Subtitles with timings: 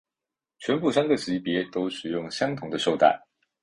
[0.57, 3.23] 全部三个级别都使用相同的绶带。